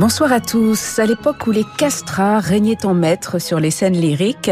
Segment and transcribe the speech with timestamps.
[0.00, 0.98] Bonsoir à tous.
[0.98, 4.50] À l'époque où les castrats régnaient en maître sur les scènes lyriques,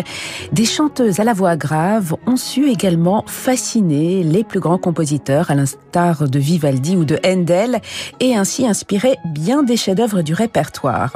[0.53, 5.55] des chanteuses à la voix grave ont su également fasciner les plus grands compositeurs, à
[5.55, 7.81] l'instar de Vivaldi ou de Handel,
[8.21, 11.15] et ainsi inspirer bien des chefs-d'œuvre du répertoire.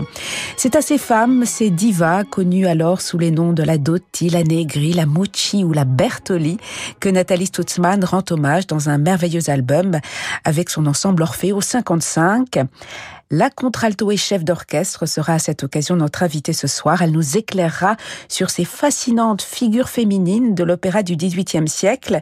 [0.56, 4.44] C'est à ces femmes, ces divas, connues alors sous les noms de la Dotti, la
[4.44, 6.56] Negri, la Mucci ou la Bertoli,
[7.00, 10.00] que Nathalie Stutzmann rend hommage dans un merveilleux album
[10.42, 12.60] avec son ensemble au 55.
[13.34, 17.00] La contralto et chef d'orchestre sera à cette occasion notre invitée ce soir.
[17.00, 17.96] Elle nous éclairera
[18.28, 22.20] sur ces fascinantes figures féminines de l'opéra du XVIIIe siècle,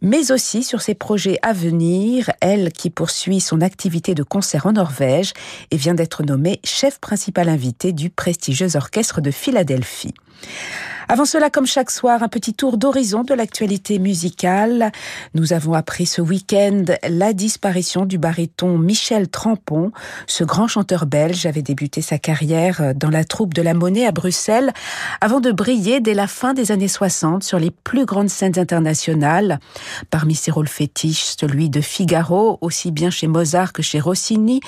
[0.00, 2.28] mais aussi sur ses projets à venir.
[2.40, 5.32] Elle qui poursuit son activité de concert en Norvège
[5.70, 10.14] et vient d'être nommée chef principal invité du prestigieux orchestre de Philadelphie.
[11.12, 14.92] Avant cela, comme chaque soir, un petit tour d'horizon de l'actualité musicale.
[15.34, 19.92] Nous avons appris ce week-end la disparition du baryton Michel Trampon.
[20.26, 24.10] Ce grand chanteur belge avait débuté sa carrière dans la troupe de la Monnaie à
[24.10, 24.72] Bruxelles
[25.20, 29.60] avant de briller dès la fin des années 60 sur les plus grandes scènes internationales.
[30.08, 34.60] Parmi ses rôles fétiches, celui de Figaro, aussi bien chez Mozart que chez Rossini,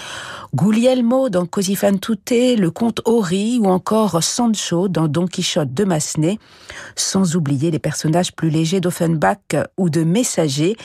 [0.55, 5.85] Guglielmo dans Così fan tutte, le comte Ori ou encore Sancho dans Don Quichotte de
[5.85, 6.34] Massenet
[6.97, 10.77] sans oublier les personnages plus légers d'Offenbach ou de Messager,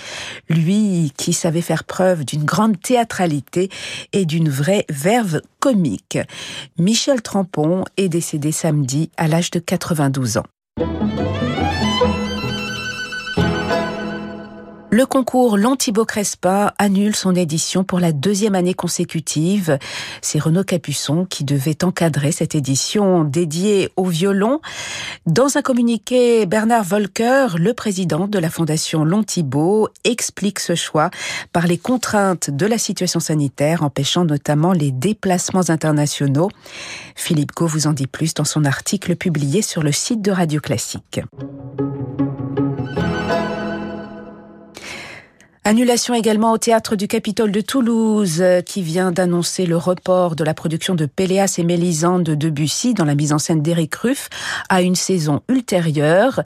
[0.50, 3.70] lui qui savait faire preuve d'une grande théâtralité
[4.14, 6.18] et d'une vraie verve comique.
[6.78, 10.46] Michel Trampon est décédé samedi à l'âge de 92 ans.
[15.00, 19.80] Le concours L'Antibo Crespa annule son édition pour la deuxième année consécutive.
[20.22, 24.60] C'est Renaud Capuçon qui devait encadrer cette édition dédiée au violon.
[25.26, 31.12] Dans un communiqué, Bernard Volker, le président de la fondation L'Antibo, explique ce choix
[31.54, 36.50] par les contraintes de la situation sanitaire empêchant notamment les déplacements internationaux.
[37.16, 40.60] Philippe Gau vous en dit plus dans son article publié sur le site de Radio
[40.60, 41.22] Classique.
[45.66, 50.46] Annulation également au théâtre du Capitole de Toulouse, euh, qui vient d'annoncer le report de
[50.46, 54.30] la production de Péléas et Mélisande de Debussy dans la mise en scène d'Éric Ruff
[54.70, 56.44] à une saison ultérieure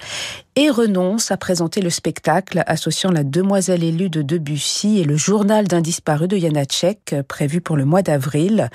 [0.56, 5.68] et renonce à présenter le spectacle associant la demoiselle élue de Debussy et le journal
[5.68, 8.70] d'un disparu de Janacek prévu pour le mois d'avril.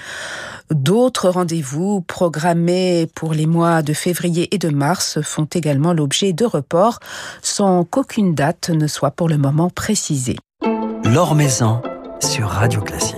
[0.71, 6.45] D'autres rendez-vous programmés pour les mois de février et de mars font également l'objet de
[6.45, 7.01] reports
[7.43, 10.37] sans qu'aucune date ne soit pour le moment précisée.
[11.05, 11.81] L'Or Maison
[12.21, 13.18] sur Radio Classique.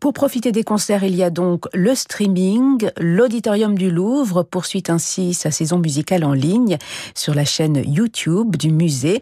[0.00, 2.88] Pour profiter des concerts, il y a donc le streaming.
[2.98, 6.78] L'Auditorium du Louvre poursuit ainsi sa saison musicale en ligne
[7.14, 9.20] sur la chaîne YouTube du musée.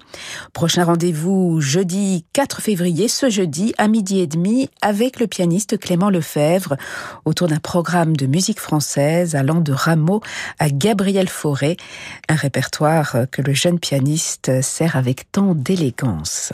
[0.53, 6.11] Prochain rendez-vous jeudi 4 février, ce jeudi à midi et demi avec le pianiste Clément
[6.11, 6.77] Lefebvre
[7.25, 10.21] autour d'un programme de musique française allant de Rameau
[10.61, 11.77] à Gabriel Fauré,
[12.28, 16.53] un répertoire que le jeune pianiste sert avec tant d'élégance.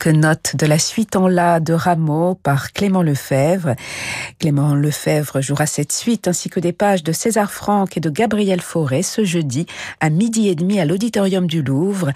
[0.00, 3.74] Quelques notes de la suite en la de Rameau par Clément Lefebvre.
[4.38, 8.62] Clément Lefebvre jouera cette suite ainsi que des pages de César Franck et de Gabriel
[8.62, 9.66] Fauré ce jeudi
[10.00, 12.12] à midi et demi à l'Auditorium du Louvre.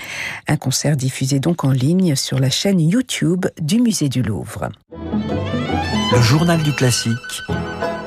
[0.48, 4.70] Un concert diffusé donc en ligne sur la chaîne YouTube du Musée du Louvre.
[4.92, 7.42] Le journal du classique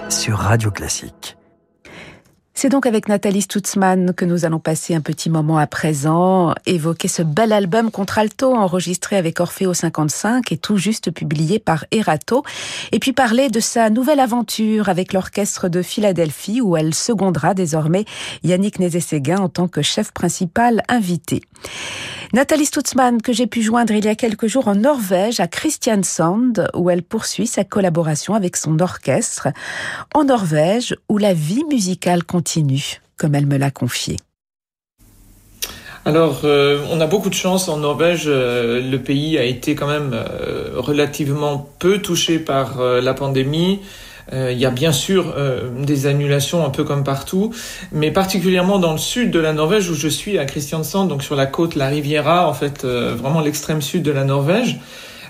[0.10, 1.37] sur Radio Classique.
[2.60, 7.08] C'est donc avec Nathalie Stutzmann que nous allons passer un petit moment à présent, évoquer
[7.08, 12.42] ce bel album contralto enregistré avec Orfeo 55 et tout juste publié par Erato,
[12.92, 18.06] et puis parler de sa nouvelle aventure avec l'orchestre de Philadelphie où elle secondera désormais
[18.42, 21.44] Yannick Nézé-Séguin en tant que chef principal invité.
[22.34, 26.54] Nathalie Stutzmann, que j'ai pu joindre il y a quelques jours en Norvège, à Kristiansand,
[26.74, 29.48] où elle poursuit sa collaboration avec son orchestre.
[30.14, 34.18] En Norvège, où la vie musicale continue, comme elle me l'a confié.
[36.04, 38.24] Alors, euh, on a beaucoup de chance en Norvège.
[38.28, 43.80] Euh, le pays a été quand même euh, relativement peu touché par la pandémie.
[44.34, 47.54] Euh, il y a bien sûr euh, des annulations un peu comme partout,
[47.92, 51.36] mais particulièrement dans le sud de la Norvège où je suis à Kristiansand, donc sur
[51.36, 54.80] la côte La Riviera, en fait euh, vraiment l'extrême sud de la Norvège.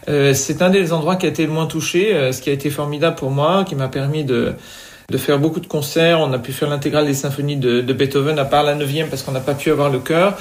[0.08, 3.18] c'est un des endroits qui a été le moins touché, ce qui a été formidable
[3.18, 4.54] pour moi, qui m'a permis de
[5.10, 6.20] de faire beaucoup de concerts.
[6.20, 9.32] On a pu faire l'intégrale des symphonies de, Beethoven, à part la neuvième parce qu'on
[9.32, 10.38] n'a pas pu avoir le chœur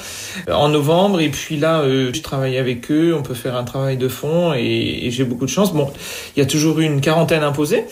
[0.49, 1.21] euh, en novembre.
[1.21, 3.15] Et puis là, euh, je travaille avec eux.
[3.17, 5.73] On peut faire un travail de fond et, et j'ai beaucoup de chance.
[5.73, 5.89] Bon,
[6.35, 7.85] il y a toujours eu une quarantaine imposée,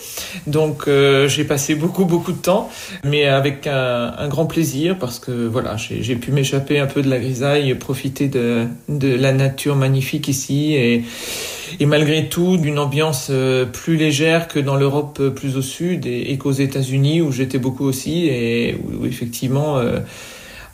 [0.46, 2.70] donc euh, j'ai passé beaucoup beaucoup de temps,
[3.04, 7.08] mais avec un, un grand plaisir parce que voilà, j'ai pu m'échapper un peu de
[7.08, 11.04] la grisaille, profiter de, de la nature magnifique ici et
[11.80, 16.06] et malgré tout d'une ambiance euh, plus légère que dans l'Europe euh, plus au sud
[16.06, 20.00] et, qu'aux États-Unis où j'étais beaucoup aussi et où, effectivement euh,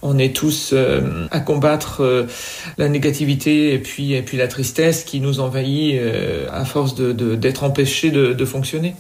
[0.02, 0.74] on est tous
[1.30, 2.26] à combattre
[2.76, 5.96] la négativité et puis et puis la tristesse qui nous envahit
[6.50, 8.96] à force de d'être empêchés de, de, fonctionner.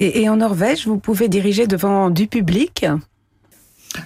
[0.00, 2.84] Et, et en Norvège, vous pouvez diriger devant du public?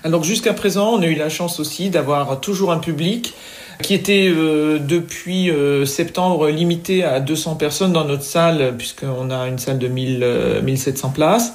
[0.05, 3.35] Alors jusqu'à présent, on a eu la chance aussi d'avoir toujours un public
[3.83, 9.47] qui était euh, depuis euh, septembre limité à 200 personnes dans notre salle, puisqu'on a
[9.49, 11.53] une salle de 1000, 1700 euh, places.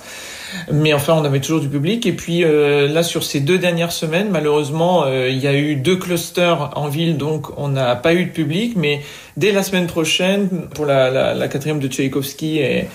[0.71, 2.05] Mais enfin, on avait toujours du public.
[2.05, 6.71] Et puis là, sur ces deux dernières semaines, malheureusement, il y a eu deux clusters
[6.75, 8.73] en ville, donc on n'a pas eu de public.
[8.75, 9.01] Mais
[9.37, 12.89] dès la semaine prochaine, pour la, la, la quatrième de Tchaïkovski et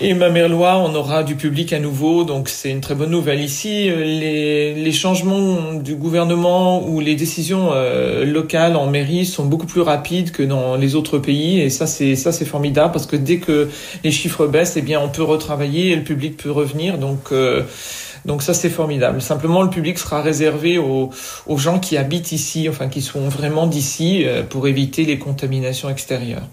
[0.00, 3.40] et ma Merlois, on aura du public à nouveau, donc c'est une très bonne nouvelle.
[3.40, 9.44] Ici, euh, les, les changements du gouvernement ou les décisions euh, locales en mairie sont
[9.44, 13.06] beaucoup plus rapides que dans les autres pays, et ça c'est ça c'est formidable parce
[13.06, 13.68] que dès que
[14.04, 16.98] les chiffres baissent, eh bien on peut retravailler et le public peut revenir.
[16.98, 17.62] Donc euh,
[18.24, 19.20] donc ça c'est formidable.
[19.20, 21.10] Simplement le public sera réservé aux,
[21.46, 26.46] aux gens qui habitent ici, enfin qui sont vraiment d'ici, pour éviter les contaminations extérieures.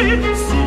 [0.00, 0.59] sit, sit.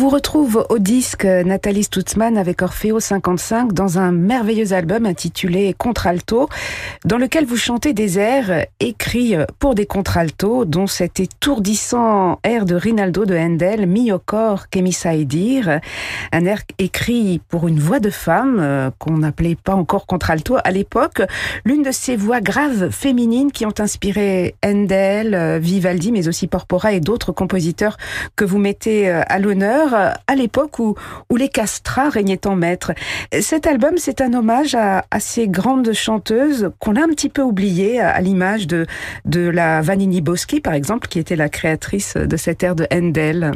[0.00, 6.48] Vous retrouve au disque Nathalie Stutzmann avec Orfeo 55 dans un merveilleux album intitulé Contralto,
[7.04, 12.76] dans lequel vous chantez des airs écrits pour des contraltos, dont cet étourdissant air de
[12.76, 14.68] Rinaldo de Handel, Mi au corps
[16.32, 20.70] un air écrit pour une voix de femme euh, qu'on n'appelait pas encore contralto à
[20.70, 21.20] l'époque,
[21.66, 26.94] l'une de ces voix graves féminines qui ont inspiré Handel, euh, Vivaldi, mais aussi Porpora
[26.94, 27.98] et d'autres compositeurs
[28.34, 30.96] que vous mettez euh, à l'honneur à l'époque où,
[31.36, 32.92] les castrats régnaient en maître.
[33.40, 38.00] Cet album, c'est un hommage à, ces grandes chanteuses qu'on a un petit peu oubliées,
[38.00, 38.86] à, l'image de,
[39.24, 43.52] de la Vanini Boschi, par exemple, qui était la créatrice de cette ère de Handel.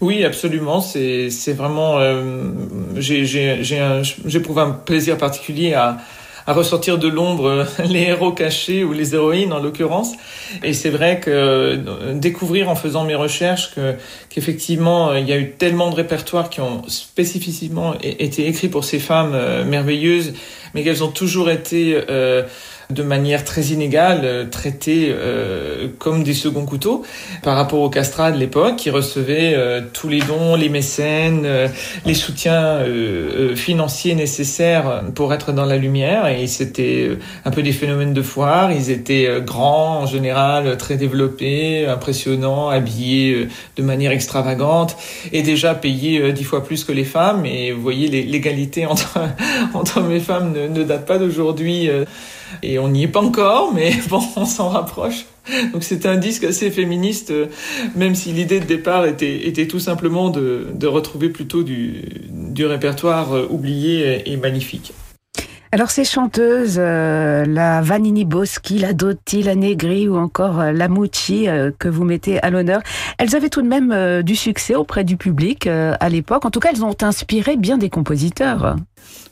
[0.00, 0.80] Oui, absolument.
[0.80, 1.98] C'est vraiment.
[1.98, 2.50] Euh,
[4.58, 5.98] un plaisir particulier à,
[6.50, 10.14] à ressortir de l'ombre euh, les héros cachés ou les héroïnes en l'occurrence.
[10.64, 13.94] Et c'est vrai que euh, découvrir en faisant mes recherches que
[14.30, 18.98] qu'effectivement il y a eu tellement de répertoires qui ont spécifiquement été écrits pour ces
[18.98, 20.32] femmes euh, merveilleuses,
[20.74, 21.96] mais qu'elles ont toujours été
[22.90, 27.04] de manière très inégale, euh, traités euh, comme des seconds couteaux
[27.42, 31.46] par rapport aux castrats de l'époque qui recevaient euh, tous les dons, les mécènes,
[32.04, 32.80] les soutiens
[33.54, 36.26] financiers nécessaires pour être dans la lumière.
[36.26, 37.10] Et c'était
[37.44, 43.48] un peu des phénomènes de foire, ils étaient grands en général, très développés, impressionnants, habillés
[43.76, 44.96] de manière extravagante
[45.32, 47.46] et déjà payés dix fois plus que les femmes.
[47.46, 49.18] Et vous voyez l'égalité entre,
[49.74, 51.88] entre hommes et femmes ne date pas d'aujourd'hui
[52.62, 55.26] et on n'y est pas encore, mais bon, on s'en rapproche.
[55.72, 57.32] Donc c'est un disque assez féministe,
[57.96, 62.04] même si l'idée de départ était, tout simplement de, retrouver plutôt du,
[62.58, 64.92] répertoire oublié et magnifique.
[65.72, 70.88] Alors ces chanteuses, euh, la Vanini Boschi, la Dotti, la Negri ou encore euh, la
[70.88, 72.82] Mucci euh, que vous mettez à l'honneur,
[73.18, 76.44] elles avaient tout de même du succès auprès du public à l'époque.
[76.44, 78.76] En tout cas, elles ont inspiré bien des compositeurs.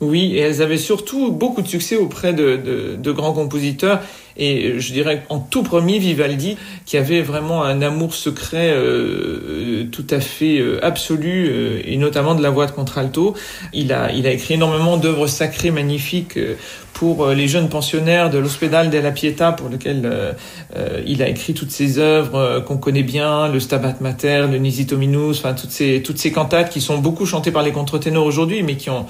[0.01, 4.01] Oui, et elles avaient surtout beaucoup de succès auprès de, de, grands compositeurs.
[4.37, 6.57] Et je dirais en tout premier Vivaldi,
[6.87, 12.37] qui avait vraiment un amour secret euh, tout à fait euh, absolu, euh, et notamment
[12.37, 13.35] de la voix de contralto.
[13.73, 16.39] Il a, il a écrit énormément d'œuvres sacrées magnifiques
[16.93, 20.35] pour les jeunes pensionnaires de l'Hospital della Pietà, pour lequel
[21.07, 25.39] il a écrit toutes ces œuvres qu'on connaît bien, le Stabat Mater, le Nisi Dominus,
[25.39, 28.77] enfin toutes ces, toutes ces cantates qui sont beaucoup chantées par les contre-ténors aujourd'hui, mais
[28.77, 29.07] qui ont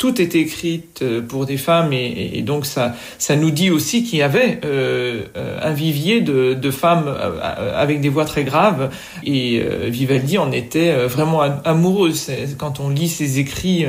[0.00, 4.18] tout est écrite euh, pour des femmes et, donc ça, ça nous dit aussi qu'il
[4.18, 5.26] y avait euh,
[5.62, 8.88] un vivier de, de, femmes euh, avec des voix très graves
[9.24, 12.12] et Vivaldi en était vraiment amoureux.
[12.56, 13.84] Quand on lit ses écrits,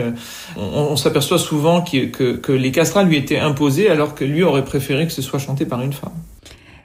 [0.58, 4.66] on, s'aperçoit souvent que, que, que les castrats lui étaient imposés alors que lui aurait
[4.66, 6.12] préféré que ce soit chanté par une femme.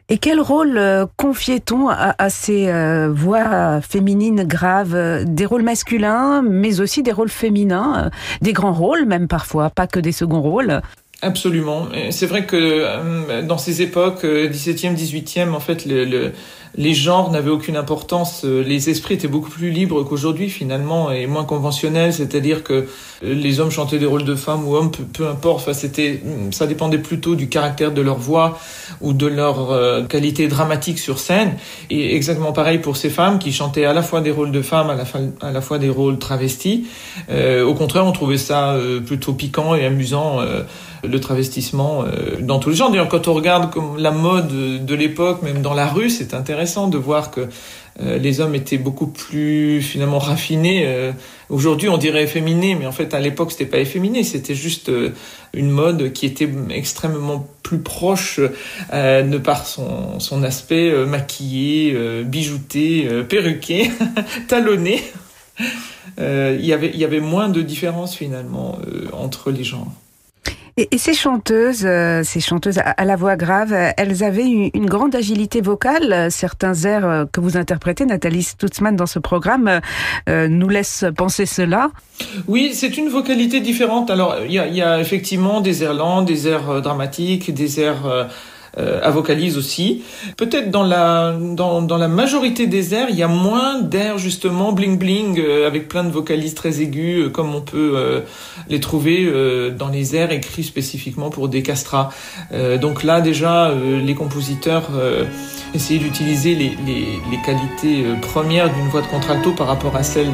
[0.09, 5.25] Et quel rôle euh, confiait-on à, ces euh, voix féminines graves?
[5.25, 8.11] Des rôles masculins, mais aussi des rôles féminins, euh,
[8.41, 10.81] des grands rôles même parfois, pas que des seconds rôles
[11.23, 11.89] Absolument.
[12.11, 16.33] C'est vrai que dans ces époques, 17e, 18e, en fait, le
[16.77, 18.43] les genres n'avaient aucune importance.
[18.45, 22.13] Euh, les esprits étaient beaucoup plus libres qu'aujourd'hui finalement et moins conventionnels.
[22.13, 22.85] C'est-à-dire que euh,
[23.23, 25.63] les hommes chantaient des rôles de femmes ou hommes, peu, importe.
[25.63, 26.21] Enfin, c'était,
[26.51, 28.59] ça dépendait plutôt du caractère de leur voix
[29.01, 31.57] ou de leur euh, qualité dramatique sur scène.
[31.91, 34.91] Et exactement pareil pour ces femmes qui chantaient à la fois des rôles de femmes,
[35.41, 36.87] à la fois des rôles travestis.
[37.31, 40.41] au contraire, on trouvait ça plutôt piquant et amusant
[41.07, 42.91] le travestissement euh, dans tous les genres.
[42.91, 46.99] D'ailleurs, quand on regarde la mode de l'époque, même dans la rue, c'est intéressant de
[46.99, 47.49] voir que
[48.01, 50.85] euh, les hommes étaient beaucoup plus finalement raffinés.
[50.87, 51.13] Euh,
[51.49, 54.23] aujourd'hui, on dirait efféminés, mais en fait, à l'époque, c'était pas efféminé.
[54.23, 54.91] C'était juste
[55.55, 58.41] une mode qui était extrêmement plus proche
[58.93, 63.91] de par son, aspect maquillé, bijouté, perruqué,
[64.49, 65.03] talonné.
[66.19, 68.79] Il y avait, il y avait moins de différence finalement
[69.13, 69.93] entre les genres.
[70.79, 75.63] Et, ces chanteuses, euh, ces chanteuses à, la voix grave, elles avaient une, grande agilité
[75.63, 76.31] vocale.
[76.31, 79.81] Certains airs euh, que vous interprétez, Nathalie Stutzmann, dans ce programme,
[80.29, 81.91] euh, nous laissent penser cela.
[82.47, 84.11] Oui, c'est une vocalité différente.
[84.11, 88.05] Alors, il y a, y a, effectivement des airs lents, des airs dramatiques, des airs
[88.05, 88.25] euh,
[88.77, 90.03] à vocalise aussi.
[90.37, 94.73] Peut-être dans la, dans, dans, la majorité des airs, il y a moins d'airs justement
[94.73, 98.21] bling bling euh, avec plein de vocalises très aiguës euh, comme on peut euh,
[98.69, 99.07] les trouver
[99.79, 102.11] dans les airs écrits spécifiquement pour des castrats.
[102.81, 104.91] donc là déjà, les compositeurs
[105.75, 110.31] essayaient d'utiliser les, les, les, qualités premières d'une voix de contralto par rapport à celle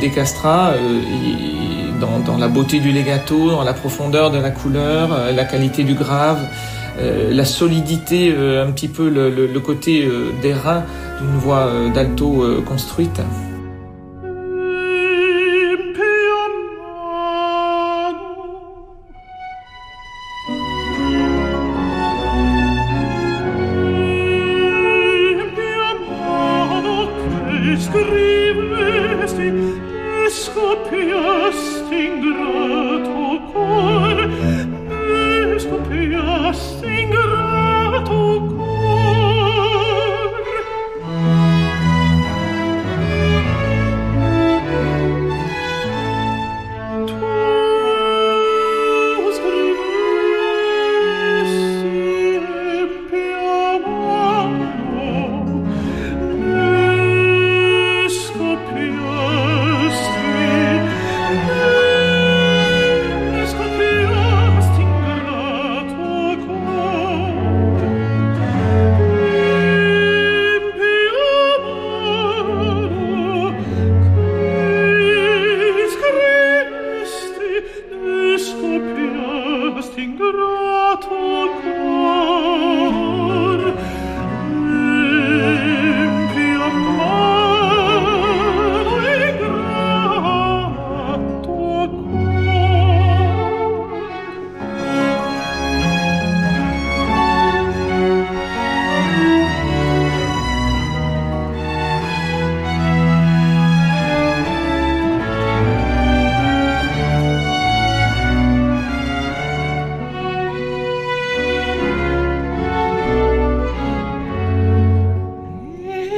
[0.00, 5.32] des castrats et dans, dans la beauté du legato, dans la profondeur de la couleur,
[5.32, 6.40] la qualité du grave.
[6.98, 10.84] Euh, la solidité, euh, un petit peu le, le, côté euh, des reins
[11.20, 13.20] d'une voix d'alto construite.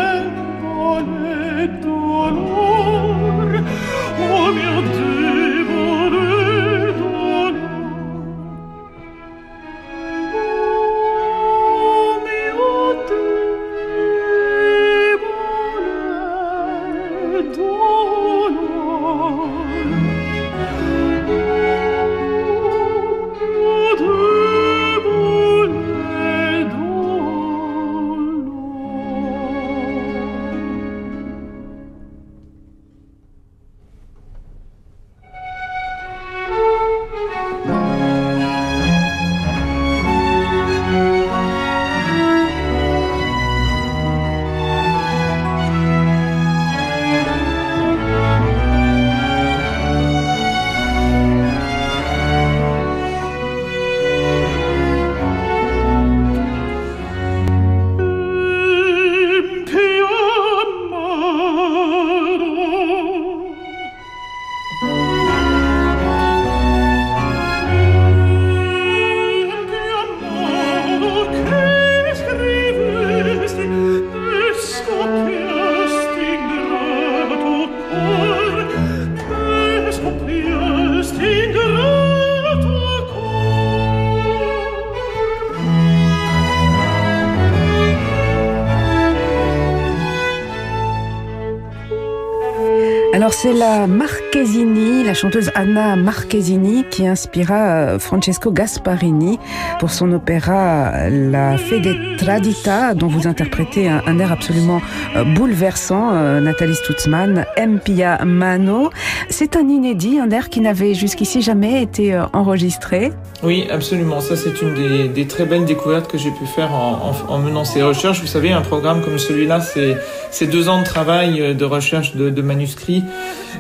[95.19, 99.38] Chanteuse Anna Marchesini, qui inspira euh, Francesco Gasparini
[99.79, 104.82] pour son opéra La Fede Tradita, dont vous interprétez un, air absolument
[105.15, 108.89] euh, bouleversant, euh, Nathalie Stutzmann, Empia Mano.
[109.29, 113.13] C'est un inédit, un air qui n'avait jusqu'ici jamais été enregistré.
[113.41, 114.19] Oui, absolument.
[114.19, 118.19] Ça, c'est une des, très belles découvertes que j'ai pu faire en, menant ces recherches.
[118.19, 123.03] Vous savez, un programme comme celui-là, c'est deux ans de travail de recherche de manuscrits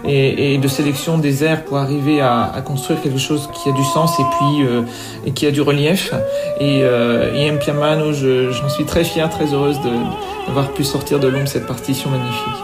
[0.05, 4.19] et, de sélection des airs pour arriver à, construire quelque chose qui a du sens
[4.19, 6.13] et puis euh, qui a du relief.
[6.59, 8.11] Et, euh, et Mpiamano,
[8.51, 9.79] j'en suis très fière, très heureuse
[10.47, 12.63] d'avoir pu sortir de l'ombre cette partition magnifique.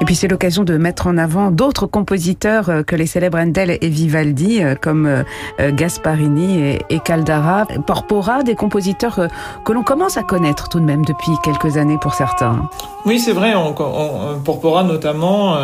[0.00, 3.78] Et puis c'est l'occasion de mettre en avant d'autres compositeurs euh, que les célèbres Handel
[3.80, 5.24] et Vivaldi, euh, comme euh,
[5.72, 7.66] Gasparini et Caldara.
[7.86, 9.28] Porpora, des compositeurs
[9.64, 12.68] que l'on commence à connaître tout de même depuis quelques années pour certains.
[13.04, 13.72] Oui, c'est vrai, on,
[14.44, 15.56] Porpora notamment,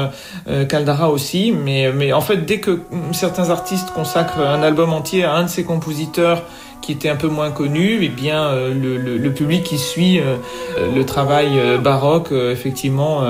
[0.68, 2.80] Caldara aussi, mais, mais en fait, dès que
[3.12, 6.42] certains artistes consacrent un album entier à un de ces compositeurs,
[6.84, 10.20] qui était un peu moins connu, et eh bien le, le, public qui suit
[10.78, 11.50] le travail
[11.82, 13.22] baroque, effectivement,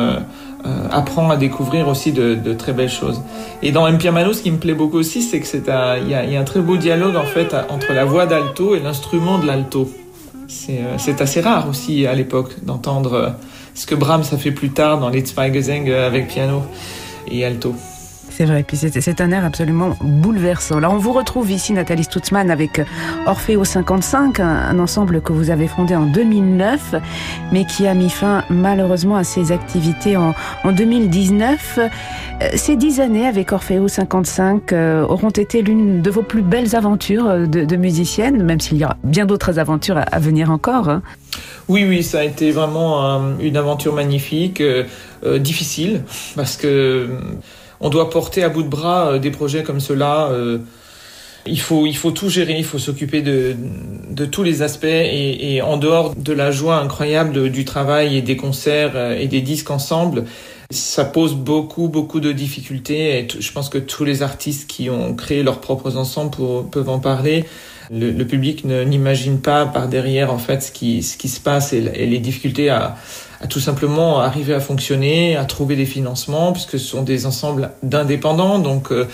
[0.66, 3.20] euh, apprend à découvrir aussi de, très belles choses.
[3.60, 3.98] Et dans M.
[4.14, 5.64] Mano, ce qui me plaît beaucoup aussi, c'est que c'est
[6.00, 9.38] il y a, un très beau dialogue en fait entre la voix d'alto et l'instrument
[9.38, 9.90] de l'alto.
[10.48, 13.28] C'est euh, assez rare aussi à l'époque d'entendre euh,
[13.74, 16.62] ce que Brahms a fait plus tard dans Les Gesang avec piano
[17.30, 17.74] et alto.
[18.36, 20.80] C'est vrai, puis c'est un air absolument bouleversant.
[20.80, 22.80] Là, on vous retrouve ici, Nathalie Stutzmann, avec
[23.26, 26.96] Orfeo 55, un, ensemble que vous avez fondé en 2009,
[27.52, 31.78] mais qui a mis fin malheureusement à ses activités en, en 2019.
[31.78, 36.74] Euh, ces dix années avec Orfeo 55 euh, auront été l'une de vos plus belles
[36.74, 40.88] aventures euh, de, musicienne, même s'il y aura bien d'autres aventures à, venir encore.
[40.88, 41.02] Hein.
[41.68, 44.60] Oui, oui, ça a été vraiment une aventure magnifique,
[45.38, 46.02] difficile,
[46.34, 47.08] parce que
[47.84, 50.28] on doit porter à bout de bras euh, des projets comme cela.
[50.32, 50.58] Euh,
[51.46, 53.54] il faut, il faut tout gérer, il faut s'occuper de,
[54.08, 58.38] de tous les aspects et, en dehors de la joie incroyable du travail et des
[58.38, 60.24] concerts euh, et des disques ensemble,
[60.70, 65.14] ça pose beaucoup, beaucoup de difficultés et je pense que tous les artistes qui ont
[65.14, 66.34] créé leurs propres ensembles
[66.70, 67.44] peuvent en parler.
[67.90, 71.84] Le, public n'imagine pas par derrière en fait ce qui, ce qui se passe et,
[71.94, 72.96] et les difficultés à,
[73.44, 77.72] à tout simplement arriver à fonctionner, à trouver des financements, puisque ce sont des ensembles
[77.82, 79.06] d'indépendants, donc euh,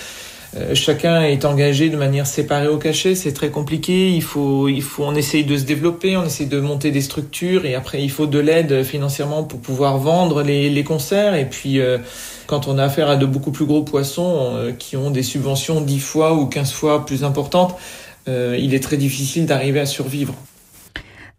[0.56, 4.10] euh, chacun est engagé de manière séparée au cachet, c'est très compliqué.
[4.10, 7.74] Il faut, il on essaye de se développer, on essaye de monter des structures, et
[7.74, 11.34] après il faut de l'aide financièrement pour pouvoir vendre les, les concerts.
[11.34, 11.98] Et puis euh,
[12.46, 15.98] quand on a affaire à de beaucoup plus gros poissons qui ont des subventions 10
[15.98, 17.76] fois ou 15 fois plus importantes,
[18.28, 20.34] il est très difficile d'arriver à survivre.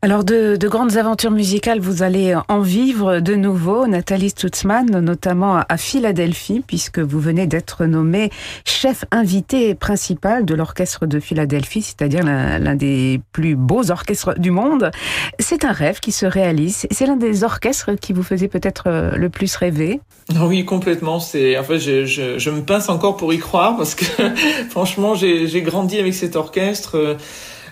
[0.03, 5.77] Alors de, grandes aventures musicales, vous allez en vivre de nouveau, Nathalie Stutzmann, notamment à
[5.77, 8.31] Philadelphie, puisque vous venez d'être nommé
[8.65, 14.89] chef invité principal de l'orchestre de Philadelphie, c'est-à-dire l'un des plus beaux orchestres du monde.
[15.37, 16.87] C'est un rêve qui se réalise.
[16.89, 19.99] C'est l'un des orchestres qui vous faisait peut-être euh, le plus rêver.
[20.35, 21.19] Oui, complètement.
[21.19, 24.05] C'est en fait, je, je me pince encore pour y croire parce que
[24.71, 27.17] franchement, j'ai grandi avec cet orchestre.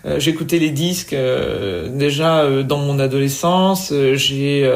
[0.05, 3.93] Euh, j'écoutais les disques euh, déjà euh, dans mon adolescence.
[4.13, 4.69] J'ai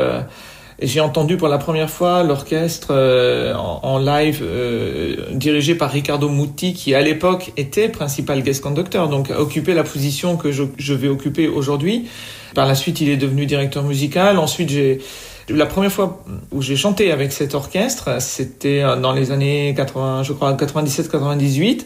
[0.81, 2.91] j'ai entendu pour la première fois l'orchestre
[3.55, 4.43] en, live
[5.31, 10.35] dirigé par Riccardo Muti, qui à l'époque était principal guest conductor, donc occupait la position
[10.35, 12.09] que je, je vais occuper aujourd'hui.
[12.55, 14.37] Par la suite, il est devenu directeur musical.
[14.39, 14.99] Ensuite, j'ai
[15.47, 20.33] La première fois où j'ai chanté avec cet orchestre, c'était dans les années 80, je
[20.33, 21.85] crois 97-98,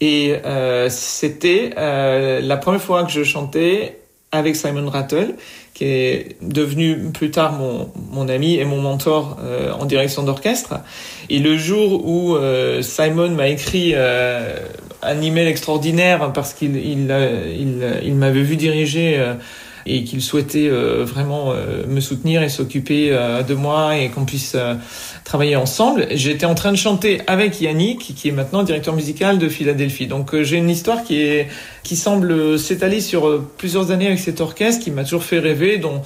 [0.00, 3.98] et euh, c'était euh, la première fois que je chantais
[4.32, 5.34] avec Simon Rattle,
[5.74, 10.74] qui est devenu plus tard mon, mon ami et mon mentor euh, en direction d'orchestre.
[11.30, 14.56] Et le jour où euh, Simon m'a écrit euh,
[15.02, 17.14] un email extraordinaire parce qu'il il,
[17.58, 19.22] il, il m'avait vu diriger
[19.86, 24.24] et qu'il souhaitait euh, vraiment euh, me soutenir et s'occuper euh, de moi et qu'on
[24.24, 24.56] puisse
[25.24, 26.06] travailler ensemble.
[26.12, 30.06] J'étais en train de chanter avec Yannick, qui est maintenant directeur musical de Philadelphie.
[30.06, 31.48] Donc j'ai une histoire qui est
[31.82, 36.02] qui semble s'étaler sur plusieurs années avec cet orchestre, qui m'a toujours fait rêver, dont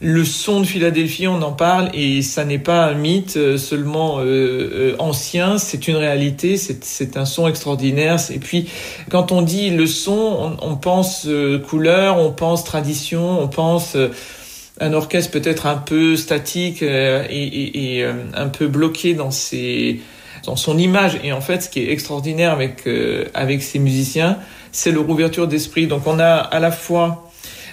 [0.00, 4.18] le son de Philadelphie, on en parle et ça n'est pas un mythe euh, seulement
[4.18, 8.18] euh, euh, ancien, c'est une réalité, c'est un son extraordinaire.
[8.30, 8.68] Et puis,
[9.10, 11.26] quand on dit le son, on, pense
[11.68, 13.96] couleur, on pense tradition, on pense
[14.78, 18.04] un orchestre peut-être un peu statique et,
[18.34, 20.00] un peu bloqué dans ses
[20.44, 21.18] dans son image.
[21.24, 22.84] Et en fait, ce qui est extraordinaire avec
[23.34, 24.38] avec ces musiciens,
[24.72, 25.86] c'est leur ouverture d'esprit.
[25.86, 27.25] Donc, on a à la fois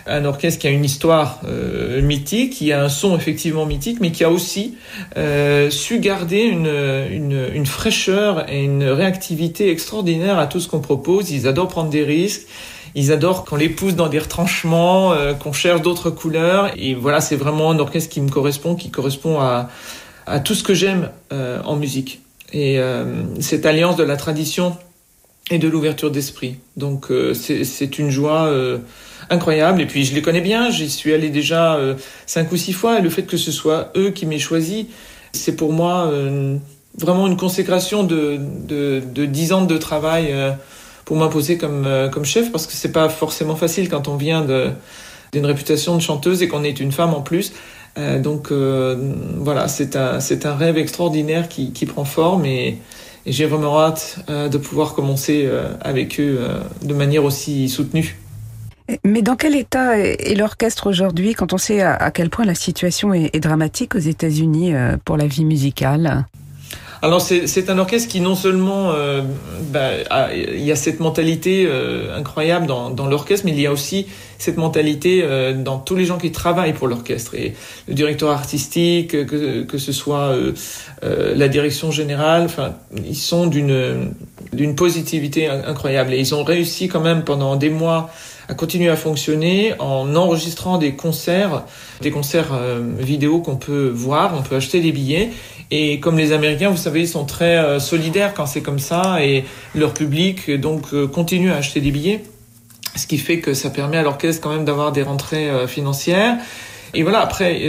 [0.06, 4.12] un orchestre qui a une histoire euh, mythique, qui a un son effectivement mythique, mais
[4.12, 4.76] qui a aussi
[5.18, 6.68] euh, su garder une,
[7.12, 11.32] une, une, fraîcheur et une réactivité extraordinaire à tout ce qu'on propose.
[11.32, 12.48] Ils adorent prendre des risques.
[12.96, 16.72] Ils adorent qu'on les pousse dans des retranchements, euh, qu'on cherche d'autres couleurs.
[16.78, 19.70] Et voilà, c'est vraiment un orchestre qui me correspond, qui correspond à,
[20.28, 22.20] à tout ce que j'aime euh, en musique.
[22.56, 22.80] Et
[23.40, 24.78] cette alliance de la tradition
[25.50, 26.58] et de l'ouverture d'esprit.
[26.78, 28.48] Donc c'est une joie
[29.30, 29.82] incroyable.
[29.82, 33.00] Et puis je les connais bien, j'y suis allé déjà euh, cinq ou six fois.
[33.00, 34.88] Et le fait que ce soit eux qui m'aient choisi,
[35.32, 36.58] c'est pour moi euh,
[36.98, 38.40] vraiment une consécration de,
[39.26, 40.52] dix ans de travail euh,
[41.06, 44.46] pour m'imposer comme, comme chef, parce que c'est pas forcément facile quand on vient
[45.34, 47.52] d'une réputation de chanteuse et qu'on est une femme en plus.
[48.20, 52.78] donc voilà, c'est un, un rêve extraordinaire qui, prend forme et
[53.26, 55.50] j'ai vraiment hâte de pouvoir commencer
[55.82, 56.40] avec eux
[56.82, 58.23] de manière aussi soutenue.
[59.04, 63.14] Mais dans quel état est l'orchestre aujourd'hui quand on sait à quel point la situation
[63.14, 66.26] est dramatique aux États-Unis euh, pour la vie musicale?
[67.02, 69.22] Alors c'est un orchestre qui non seulement euh,
[69.72, 74.08] bah, il y a cette mentalité euh, incroyable dans, l'orchestre, mais il y a aussi
[74.38, 75.26] cette mentalité
[75.58, 77.36] dans tous les gens qui travaillent pour l'orchestre.
[77.88, 80.34] Le directeur artistique, que, que ce soit
[81.02, 84.14] la direction générale, enfin ils sont d'une
[84.54, 86.14] d'une positivité incroyable.
[86.14, 88.12] Et ils ont réussi quand même pendant des mois
[88.50, 91.64] à continuer à fonctionner en enregistrant des concerts,
[92.02, 92.60] des concerts
[92.98, 95.30] vidéo qu'on peut voir, on peut acheter des billets
[95.76, 99.24] et comme les Américains, vous savez, ils sont très euh, solidaires quand c'est comme ça
[99.24, 102.24] et leur public donc euh, continue à acheter des billets,
[102.96, 106.38] ce qui fait que ça permet à l'orchestre quand même d'avoir des rentrées euh, financières.
[106.94, 107.60] Et voilà, après,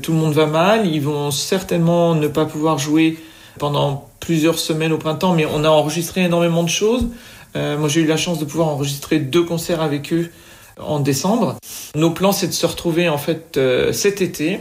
[0.00, 3.18] tout le monde va mal, ils vont certainement ne pas pouvoir jouer
[3.58, 7.08] pendant plusieurs semaines au printemps, mais on a enregistré énormément de choses.
[7.54, 10.30] Moi, j'ai eu la chance de pouvoir enregistrer deux concerts avec eux
[10.78, 11.56] en décembre.
[11.94, 13.58] Nos plans, c'est de se retrouver en fait
[13.92, 14.60] cet été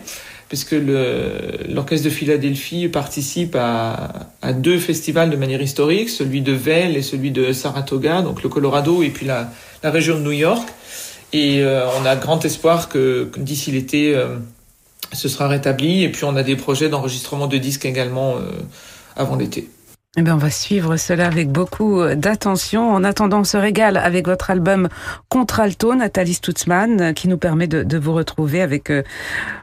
[0.50, 0.76] puisque
[1.70, 7.02] l'Orchestre de Philadelphie participe à, à, deux festivals de manière historique, celui de Vail et
[7.02, 9.50] celui de Saratoga, donc le Colorado et puis la,
[9.82, 10.68] la région de New York.
[11.34, 14.38] Et euh, on a grand espoir que, que d'ici l'été, euh,
[15.14, 16.04] ce sera rétabli.
[16.04, 18.52] Et puis on a des projets d'enregistrement de disques également euh,
[19.16, 19.70] avant l'été.
[20.18, 22.92] Eh bien, on va suivre cela avec beaucoup d'attention.
[22.92, 24.90] En attendant, on se régale avec votre album
[25.30, 29.04] Contralto, Nathalie Stutzmann, qui nous permet de, de vous retrouver avec euh,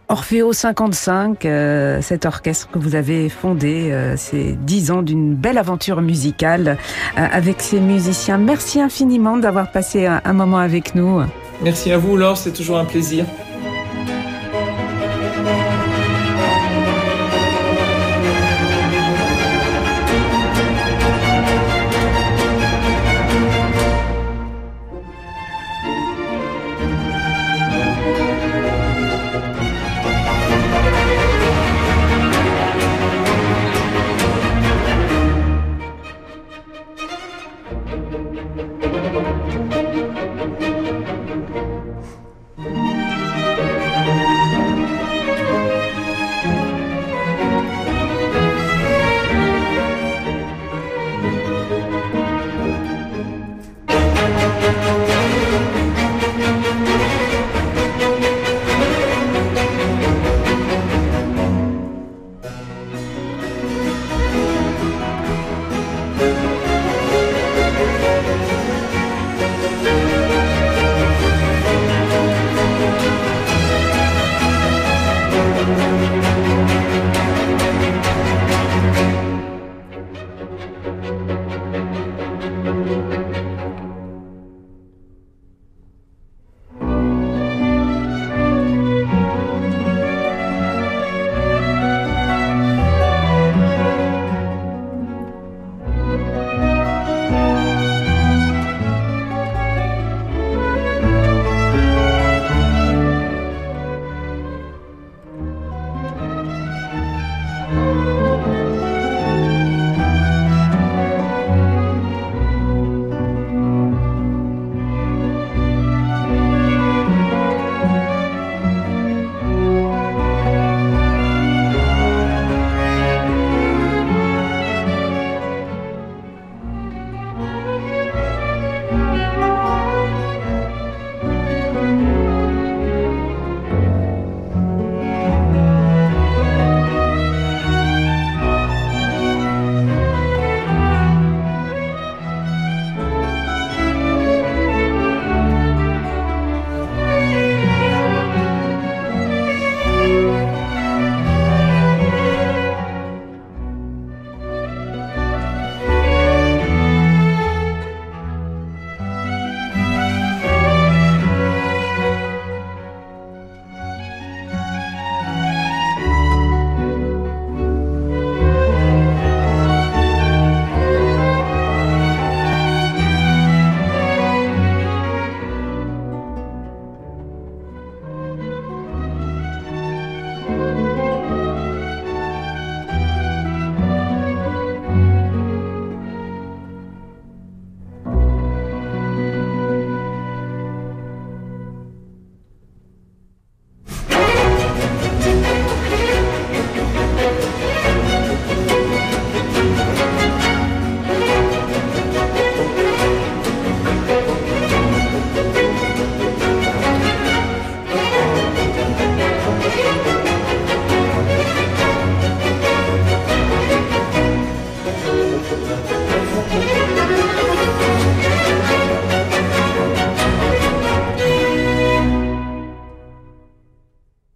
[0.09, 3.91] Orfeo 55, euh, cet orchestre que vous avez fondé.
[3.93, 6.79] Euh, ces dix ans d'une belle aventure musicale
[7.15, 8.39] avec ces musiciens.
[8.39, 11.21] Merci infiniment d'avoir passé un moment avec nous.
[11.63, 12.39] Merci à vous, Laure.
[12.39, 13.27] C'est toujours un plaisir.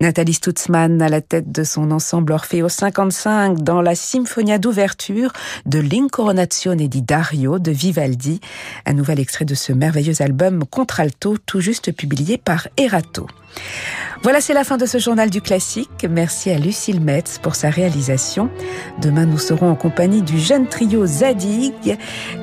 [0.03, 5.33] Nathalie Stutzmann à la tête de son ensemble Orfeo 55 dans la symphonia d'ouverture
[5.65, 8.41] de L'Incoronazione di Dario de Vivaldi,
[8.85, 13.29] un nouvel extrait de ce merveilleux album Contralto tout juste publié par Erato.
[14.25, 16.05] Voilà, c'est la fin de ce journal du classique.
[16.11, 18.51] Merci à Lucille Metz pour sa réalisation.
[19.01, 21.97] Demain, nous serons en compagnie du jeune trio Zadig.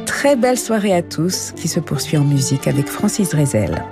[0.06, 3.84] Très belle soirée à tous qui se poursuit en musique avec Francis Drezel.